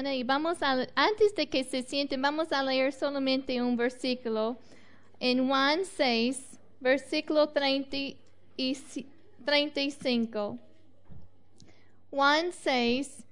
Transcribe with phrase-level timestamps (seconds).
[0.00, 4.56] y vamos a, antes de que se sienten, vamos a leer solamente un versículo
[5.20, 7.96] en Juan 6, versículo 30
[8.56, 8.76] y
[9.44, 10.58] 35.
[12.10, 13.24] Juan 6,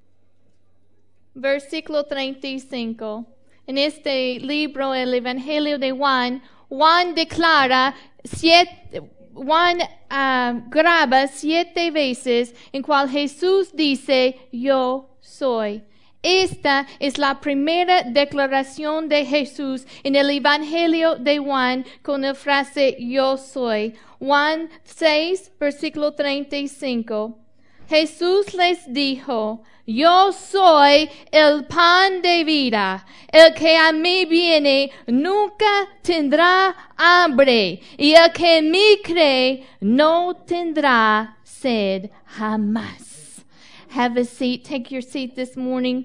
[1.35, 3.25] versículo 35.
[3.67, 9.79] En este libro, el Evangelio de Juan, Juan declara siete, Juan
[10.11, 15.85] ah, graba siete veces en cual Jesús dice, yo soy.
[16.23, 22.97] Esta es la primera declaración de Jesús en el Evangelio de Juan con la frase
[23.01, 23.95] yo soy.
[24.19, 27.39] Juan 6, versículo 35.
[27.89, 33.05] Jesús les dijo, yo soy el pan de vida.
[33.27, 37.81] El que a mí viene nunca tendrá hambre.
[37.97, 43.10] Y el que en mí cree no tendrá sed jamás.
[43.91, 44.65] Have a seat.
[44.65, 46.05] Take your seat this morning.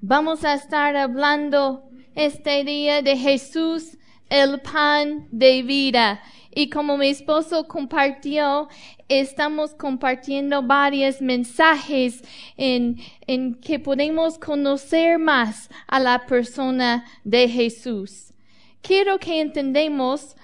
[0.00, 1.82] Vamos a estar hablando
[2.16, 3.98] este día de Jesús,
[4.30, 6.22] el pan de vida.
[6.50, 8.68] Y como mi esposo compartió,
[9.10, 12.22] estamos compartiendo varios mensajes
[12.56, 18.32] en, en que podemos conocer más a la persona de Jesús.
[18.80, 20.36] Quiero que entendamos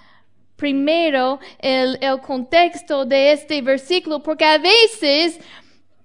[0.61, 5.41] primero el, el contexto de este versículo, porque a veces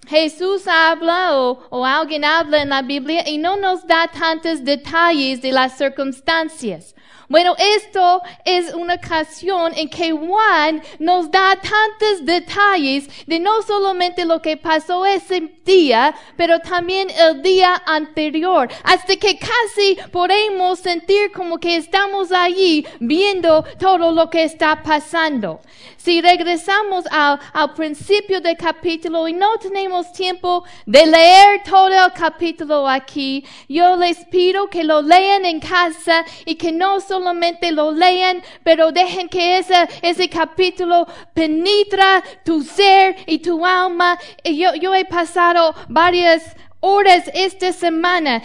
[0.08, 5.52] Jesús habla o, alguien habla en la Biblia y no nos da tantos detalles de
[5.52, 6.96] las circunstancias.
[7.28, 14.26] Bueno, esto es una ocasión en que Juan nos da tantos detalles de no solamente
[14.26, 21.32] lo que pasó ese día, pero también el día anterior, hasta que casi podemos sentir
[21.32, 25.62] como que estamos allí viendo todo lo que está pasando.
[26.06, 32.14] Si regresamos al, al principio del capítulo y no tenemos tiempo de leer todo el
[32.14, 37.92] capítulo aquí, yo les pido que lo lean en casa y que no solamente lo
[37.92, 39.74] lean, pero dejen que ese,
[40.04, 44.20] ese capítulo penetra tu ser y tu alma.
[44.44, 48.44] Yo, yo he pasado varias horas esta semana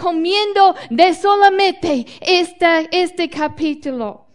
[0.00, 4.29] comiendo de solamente esta, este capítulo.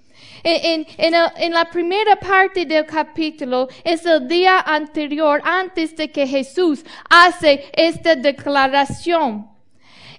[0.48, 6.28] En, en, en, la primera parte del capítulo es el día anterior antes de que
[6.28, 9.50] Jesús hace esta declaración.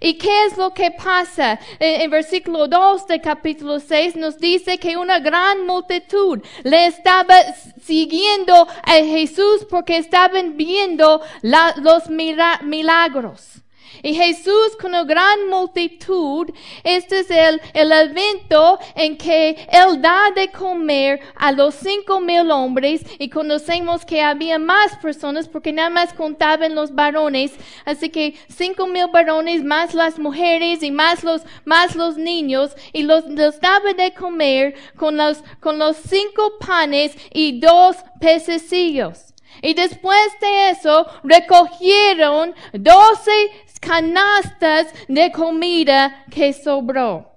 [0.01, 1.61] ¿Y qué es lo que pasa?
[1.79, 7.37] En, versículo 2 del capítulo 6 nos dice que una gran multitud le estaba
[7.81, 13.63] siguiendo a Jesús porque estaban viendo los milagros.
[14.03, 16.51] Y Jesús con una gran multitud,
[16.85, 22.51] este es el, el evento en que Él da de comer a los cinco mil
[22.51, 27.53] hombres y conocemos que había más personas porque nada más contaban los varones.
[27.85, 33.03] Así que cinco mil varones más las mujeres y más los, más los niños y
[33.03, 39.35] los, los daba de comer con los, con los cinco panes y dos pececillos.
[39.63, 47.33] Y después de eso recogieron doce canastas de comida que sobró.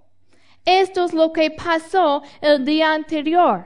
[0.66, 3.66] Esto es lo que pasó el día anterior.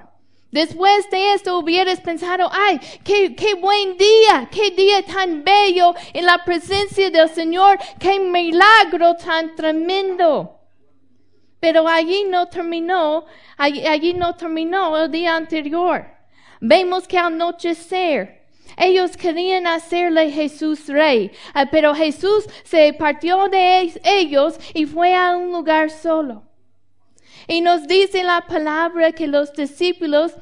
[0.52, 6.26] Después de esto hubieras pensado, ay, qué, qué buen día, qué día tan bello en
[6.28, 10.60] la presencia del Señor, qué milagro tan tremendo.
[11.60, 13.26] Pero allí no terminó,
[13.58, 16.06] allí, allí no terminó el día anterior.
[16.62, 18.43] Vemos que al anochecer,
[18.78, 25.36] ellos querían hacerle Jesús rey, ah, pero Jesús se partió de ellos y fue a
[25.36, 26.44] un lugar solo.
[27.48, 30.34] Y nos dice la palabra que los discípulos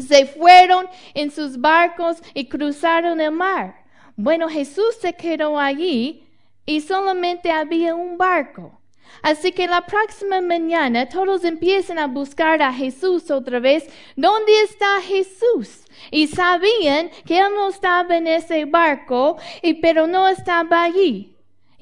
[0.00, 3.84] se fueron en sus barcos y cruzaron el mar.
[4.16, 6.28] Bueno, Jesús se quedó allí
[6.66, 8.81] y solamente había un barco.
[9.20, 13.88] Así que la próxima mañana todos empiezan a buscar a Jesús otra vez.
[14.16, 15.84] ¿Dónde está Jesús?
[16.10, 21.32] Y sabían que Él no estaba en ese barco, y, pero no estaba allí.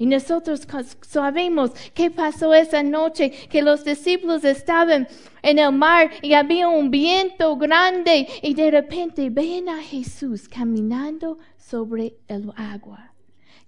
[0.01, 0.67] Y nosotros
[1.01, 5.07] sabemos qué pasó esa noche, que los discípulos estaban
[5.43, 11.37] en el mar y había un viento grande y de repente ven a Jesús caminando
[11.57, 13.10] sobre el agua.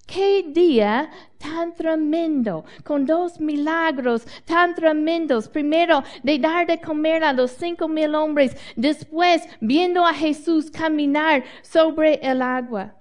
[0.05, 5.47] Qué día tan tremendo, con dos milagros tan tremendos.
[5.47, 8.55] Primero, de dar de comer a los cinco mil hombres.
[8.75, 12.95] Después, viendo a Jesús caminar sobre el agua.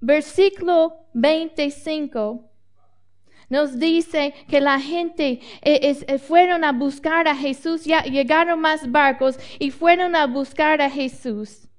[0.00, 2.50] Versículo 25
[3.50, 8.90] nos dice que la gente eh, eh, fueron a buscar a Jesús, ya llegaron más
[8.90, 11.69] barcos y fueron a buscar a Jesús.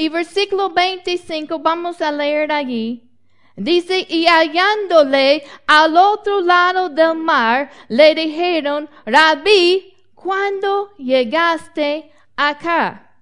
[0.00, 3.10] Y versículo 25, vamos a leer allí.
[3.54, 13.14] Dice, y hallándole al otro lado del mar, le dijeron, Rabí, ¿cuándo llegaste acá?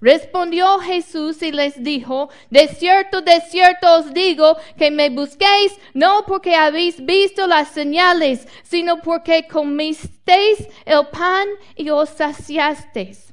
[0.00, 6.22] Respondió Jesús y les dijo, de cierto, de cierto os digo que me busquéis no
[6.24, 13.26] porque habéis visto las señales, sino porque comisteis el pan y os saciasteis.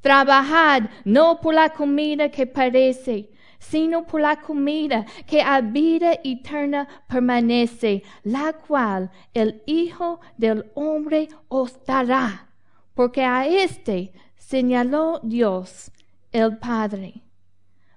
[0.00, 6.88] Trabajad no por la comida que parece, sino por la comida que a vida eterna
[7.06, 12.48] permanece, la cual el Hijo del Hombre os dará,
[12.94, 15.90] porque a éste señaló Dios
[16.32, 17.22] el Padre.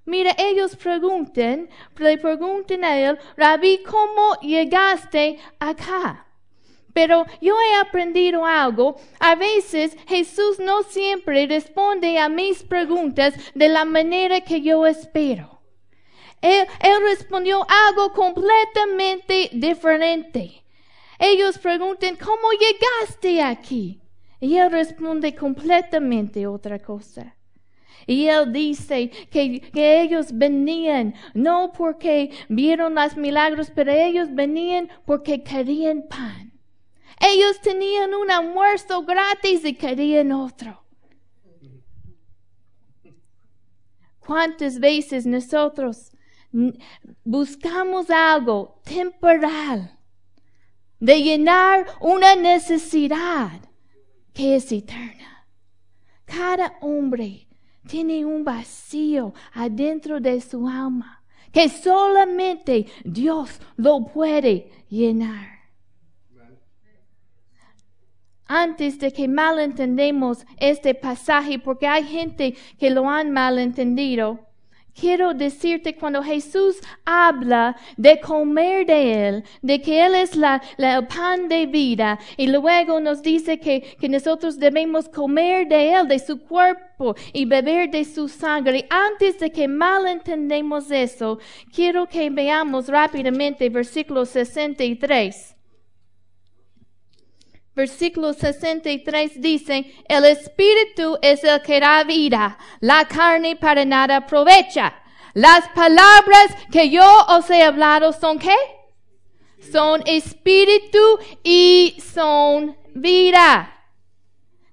[0.05, 6.27] Mira, ellos pregunten, le pregunten a él, Rabí, ¿cómo llegaste acá?
[6.93, 8.95] Pero yo he aprendido algo.
[9.19, 15.53] A veces Jesús no siempre responde a mis preguntas de la manera que yo espero.
[16.43, 16.67] Él,
[17.01, 20.63] respondió algo completamente diferente.
[21.17, 24.01] Ellos preguntan, ¿cómo llegaste aquí?
[24.41, 27.37] Y él responde completamente otra cosa.
[28.05, 34.89] Y él dice que, que, ellos venían no porque vieron los milagros, pero ellos venían
[35.05, 36.52] porque querían pan.
[37.19, 40.83] Ellos tenían un almuerzo gratis y querían otro.
[44.19, 46.11] ¿Cuántas veces nosotros
[47.23, 49.99] buscamos algo temporal
[50.99, 53.59] de llenar una necesidad?
[54.33, 55.47] que es eterna.
[56.25, 57.47] Cada hombre
[57.87, 65.53] tiene un vacío adentro de su alma que solamente Dios lo puede llenar.
[68.47, 74.39] Antes de que malentendemos este pasaje, porque hay gente que lo han malentendido,
[74.99, 81.07] Quiero decirte cuando Jesús habla de comer de Él, de que Él es la, el
[81.07, 86.19] pan de vida, y luego nos dice que, que nosotros debemos comer de Él, de
[86.19, 88.85] su cuerpo, y beber de su sangre.
[88.89, 91.39] Antes de que malentendemos eso,
[91.73, 95.52] quiero que veamos rápidamente versículo 63.
[97.75, 104.93] Versículo 63 dice, el espíritu es el que da vida, la carne para nada aprovecha.
[105.33, 108.55] Las palabras que yo os he hablado son qué?
[109.71, 110.99] Son espíritu
[111.43, 113.73] y son vida.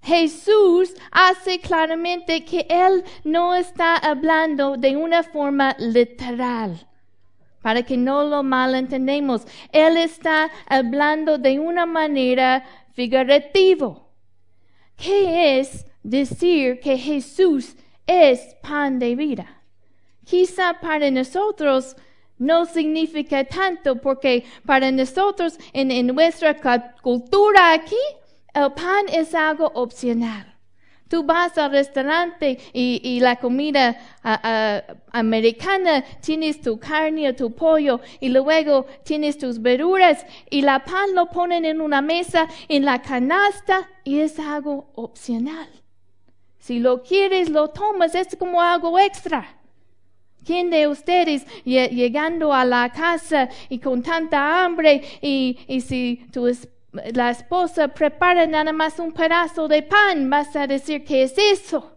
[0.03, 6.87] Jesús hace claramente que Él no está hablando de una forma literal
[7.63, 9.43] para que no lo malentendemos.
[9.73, 14.11] Él está hablando de una manera figurativo.
[14.97, 17.77] ¿Qué es decir que Jesús
[18.07, 19.63] es pan de vida?
[20.25, 21.97] Quizá para nosotros
[22.39, 26.57] no significa tanto porque para nosotros en, nuestra
[27.03, 27.97] cultura aquí
[28.55, 30.50] el pan es algo opcional.
[31.11, 33.99] Tú vas al restaurante y, la comida
[35.11, 41.13] americana, tienes tu carne o tu pollo y luego tienes tus verduras y la pan
[41.17, 45.69] lo ponen en una mesa, en la canasta y es algo opcional.
[46.61, 49.57] Si lo quieres, lo tomas, es como algo extra.
[50.47, 56.47] ¿Quién de ustedes llegando a la casa y con tanta hambre y, y si tu
[56.93, 61.97] la esposa prepara nada más un pedazo de pan, vas a decir que es eso.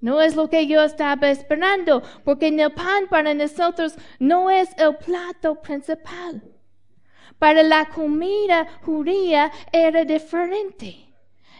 [0.00, 4.96] No es lo que yo estaba esperando, porque el pan para nosotros no es el
[4.96, 6.42] plato principal.
[7.38, 11.08] Para la comida judía era diferente.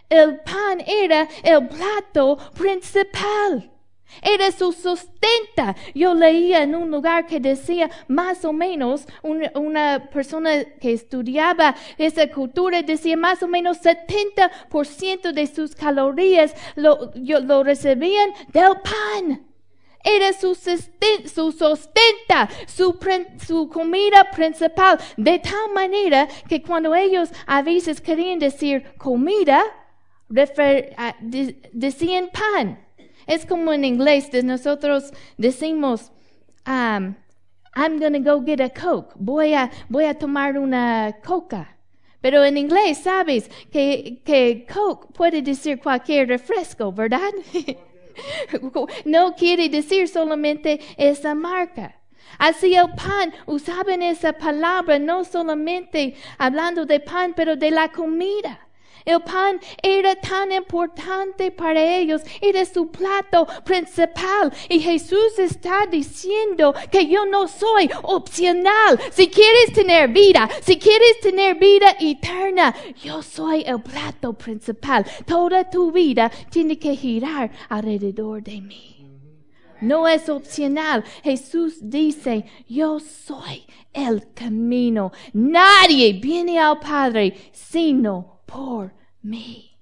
[0.09, 3.71] El pan era el plato principal.
[4.23, 5.77] Era su sustenta.
[5.95, 12.27] Yo leía en un lugar que decía más o menos, una, persona que estudiaba esa
[12.29, 19.45] cultura decía más o menos 70% de sus calorías lo, lo recibían del pan.
[20.05, 22.99] Era su, su sustenta, su,
[23.47, 29.63] su, comida principal, de tal manera que cuando ellos a veces querían decir comida,
[31.73, 32.88] decían pan.
[33.29, 36.11] Es como en inglés de nosotros decimos,
[36.67, 37.15] um,
[37.77, 39.13] I'm gonna go get a Coke.
[39.17, 41.77] Voy a, voy a tomar una coca.
[42.23, 47.31] Pero en inglés sabes que, que Coke puede decir cualquier refresco, ¿verdad?
[49.05, 51.95] no quiere decir solamente esa marca.
[52.39, 58.68] Así el pan, usaban esa palabra no solamente hablando de pan, pero de la comida.
[59.09, 64.53] El pan era tan importante para ellos, era su plato principal.
[64.69, 69.01] Y Jesús está diciendo que yo no soy opcional.
[69.11, 75.07] Si quieres tener vida, si quieres tener vida eterna, yo soy el plato principal.
[75.25, 79.07] Toda tu vida tiene que girar alrededor de mí.
[79.81, 81.03] No es opcional.
[81.25, 85.13] Jesús dice, yo soy el camino.
[85.33, 89.77] Nadie viene al Padre sino por mí.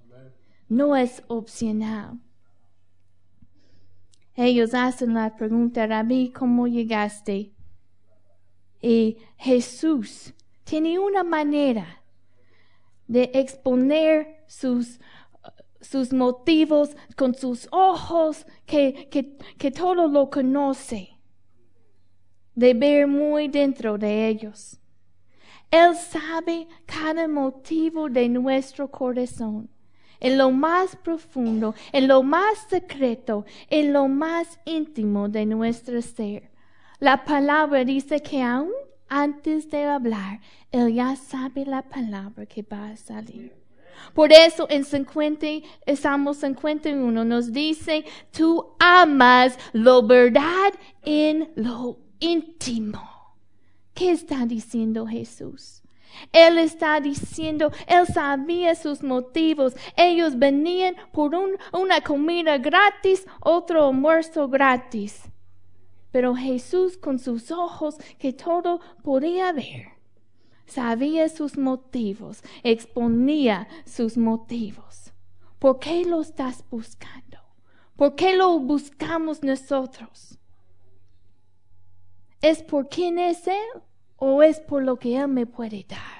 [0.68, 2.18] No es opcional.
[4.34, 7.52] Ellos hacen la pregunta, Rabí, ¿cómo llegaste?
[8.82, 12.02] Y Jesús tiene una manera
[13.06, 15.00] de exponer sus
[15.86, 21.18] sus motivos, con sus ojos, que, que, que todo lo conoce,
[22.54, 24.80] de ver muy dentro de ellos.
[25.70, 29.68] Él sabe cada motivo de nuestro corazón,
[30.18, 36.50] en lo más profundo, en lo más secreto, en lo más íntimo de nuestro ser.
[36.98, 38.72] La palabra dice que aún
[39.08, 40.40] antes de hablar,
[40.72, 43.52] Él ya sabe la palabra que va a salir.
[44.14, 45.46] Por eso en 50,
[45.96, 50.72] Salmo 51 nos dice, tú amas lo verdad
[51.02, 53.02] en lo íntimo.
[53.92, 55.82] ¿Qué está diciendo Jesús?
[56.32, 59.74] Él está diciendo, él sabía sus motivos.
[59.96, 61.34] Ellos venían por
[61.72, 65.22] una comida gratis, otro almuerzo gratis.
[66.10, 69.88] Pero Jesús con sus ojos que todo podía ver,
[70.66, 75.12] sabía sus motivos, exponía sus motivos.
[75.58, 77.38] ¿Por qué lo estás buscando?
[77.96, 80.38] ¿Por qué lo buscamos nosotros?
[82.42, 83.82] ¿Es por quién es Él
[84.16, 86.16] o es por lo que Él me puede dar?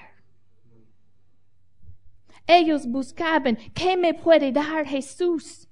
[2.47, 5.69] Ellos buscaban, ¿qué me puede dar Jesús?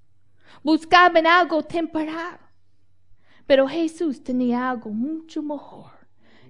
[0.62, 2.40] Buscaban algo temporal.
[3.46, 5.92] Pero Jesús tenía algo mucho mejor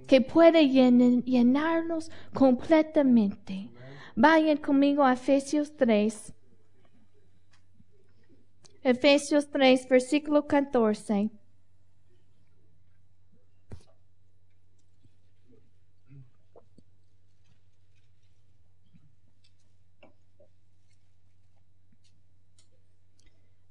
[0.07, 3.71] que puede llenarnos completamente.
[4.14, 6.33] Vayan conmigo a Efesios 3.
[8.83, 11.31] Efesios 3, versículo 14.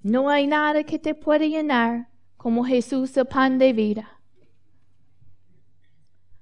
[0.04, 4.20] No hay nada que te pueda llenar como Jesús el pan de vida.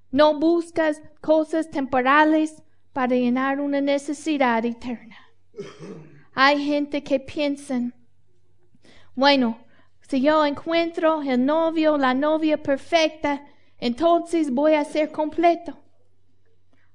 [0.09, 5.15] No buscas cosas temporales para llenar una necesidad eterna.
[6.33, 7.79] Hay gente que piensa,
[9.13, 9.59] bueno,
[10.01, 13.45] si yo encuentro el novio, la novia perfecta,
[13.77, 15.77] entonces voy a ser completo.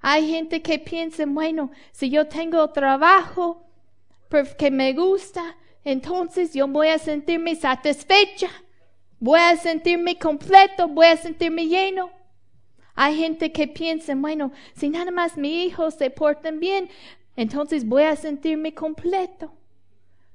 [0.00, 3.62] Hay gente que piensa, bueno, si yo tengo trabajo
[4.58, 5.56] que me gusta,
[5.86, 8.50] entonces yo voy a sentirme satisfecha,
[9.20, 12.10] voy a sentirme completo, voy a sentirme lleno.
[12.96, 16.88] Hay gente que piensa, bueno, si nada más mis hijos se portan bien,
[17.36, 19.54] entonces voy a sentirme completo.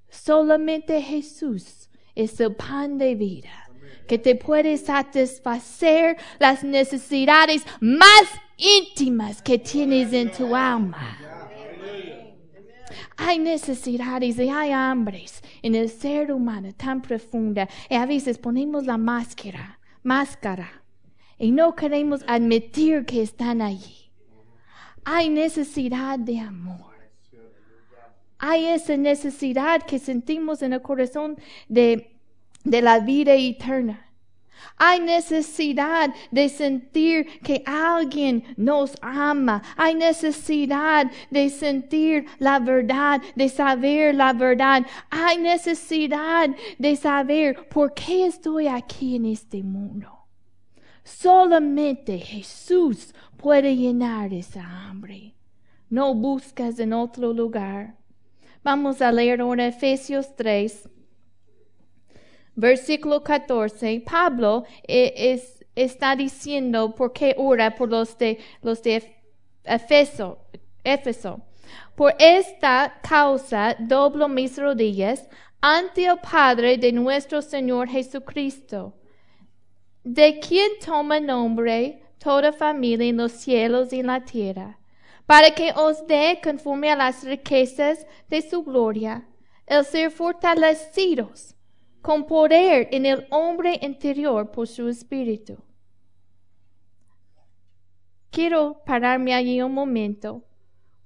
[0.08, 3.70] Solamente Jesús es el pan de vida
[4.08, 8.24] que te puede satisfacer las necesidades más
[8.56, 11.31] íntimas que tienes en tu alma.
[13.18, 18.86] Hay necesidades y hay hambres en el ser humano tan profunda y a veces ponemos
[18.86, 20.84] la máscara, máscara
[21.38, 24.12] y no queremos admitir que están allí.
[25.04, 26.92] Hay necesidad de amor.
[28.38, 31.38] Hay esa necesidad que sentimos en el corazón
[31.68, 32.20] de,
[32.64, 34.11] de la vida eterna.
[34.78, 39.62] Hay necesidad de sentir que alguien nos ama.
[39.78, 44.86] Hay necesidad de sentir la verdad, de saber la verdad.
[45.10, 50.22] Hay necesidad de saber por qué estoy aquí en este mundo.
[51.04, 55.36] Solamente Jesús puede llenar esa hambre.
[55.90, 57.98] No buscas en otro lugar.
[58.64, 60.88] Vamos a leer ahora Efesios 3,
[62.62, 64.04] versículo 14.
[64.06, 65.42] Pablo eh,
[65.76, 69.16] está diciendo por qué ora por los de, los de
[69.64, 70.38] Efeso.
[71.96, 75.28] Por esta causa doblo mis rodillas
[75.60, 78.94] ante el Padre de nuestro Señor Jesucristo
[80.04, 84.80] de quien toma nombre toda familia en los cielos y en la tierra,
[85.28, 89.28] para que os dé conforme a las riquezas de su gloria,
[89.68, 91.56] el ser fortalecidos
[92.02, 95.58] con poder en el hombre interior por su espíritu.
[98.32, 100.44] Quiero pararme allí un momento,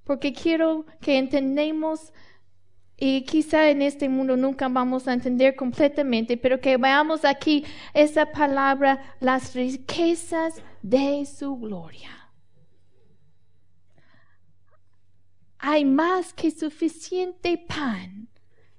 [0.04, 2.14] porque quiero que entendamos
[2.98, 8.32] y quizá en este mundo nunca vamos a entender completamente, pero que veamos aquí esa
[8.32, 12.12] palabra, las riquezas de su gloria.
[15.58, 18.30] Hay más que suficiente pan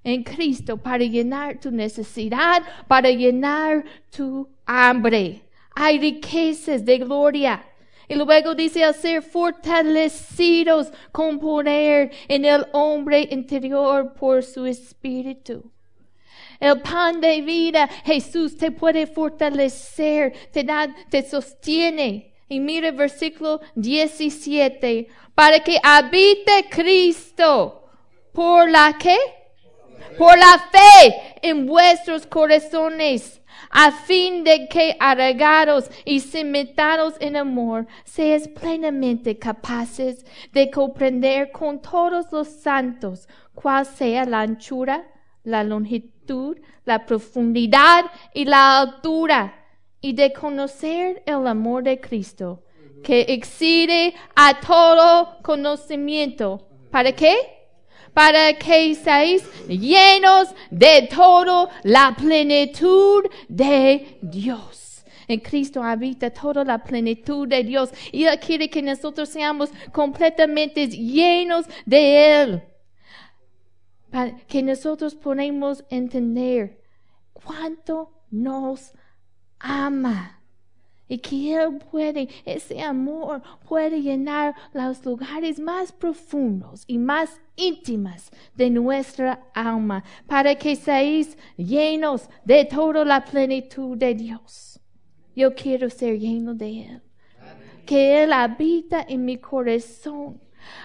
[0.07, 5.41] en Cristo para llenar tu necesidad, para llenar tu hambre.
[5.75, 7.61] Hay riquezas de gloria.
[8.07, 15.69] Y luego dice al ser fortalecidos con poder en el hombre interior por su espíritu.
[16.61, 22.33] El pan de vida, Jesús te puede fortalecer, te da, te sostiene.
[22.47, 27.83] Y mire versículo 17, para que habite Cristo.
[28.31, 29.17] ¿Por la qué?
[30.17, 37.87] Por la fe en vuestros corazones a fin de que arraigados y cimentados en amor,
[38.05, 45.07] seas plenamente capaces de comprender con todos los santos cuál sea la anchura,
[45.43, 49.53] la longitud, la profundidad y la altura,
[49.99, 52.63] y de conocer el amor de Cristo,
[53.03, 56.67] que excede a todo conocimiento.
[56.91, 57.56] ¿Para qué?
[58.17, 65.05] Para que seáis llenos de todo la plenitud de Dios.
[65.27, 70.87] En Cristo habita toda la plenitud de Dios y Él quiere que nosotros seamos completamente
[70.87, 72.63] llenos de Él.
[74.09, 76.81] Para que nosotros podamos entender
[77.33, 78.93] cuánto nos
[79.59, 80.36] ama
[81.07, 88.31] y que Él puede, ese amor puede llenar los lugares más profundos y más íntimas
[88.55, 94.79] de nuestra alma, para que seáis llenos de toda la plenitud de Dios.
[95.35, 97.01] Yo quiero ser lleno de Él.
[97.85, 100.41] Que Él habita en mi corazón.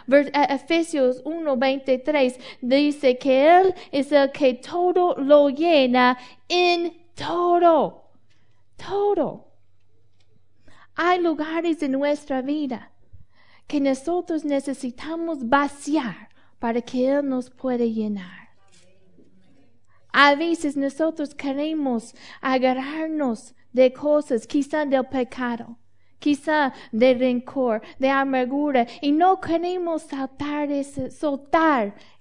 [0.07, 6.17] Efesios 1:23 dice que Él es el que todo lo llena
[6.49, 8.11] en todo.
[8.77, 9.52] Todo.
[10.95, 12.93] Hay lugares en nuestra vida
[13.67, 16.29] que nosotros necesitamos vaciar
[16.59, 18.51] para que Él nos pueda llenar.
[20.13, 25.79] A veces nosotros queremos agarrarnos de cosas, quizá del pecado,
[26.19, 31.95] quizá de rencor, de amargura, y no queremos saltar ese, soltar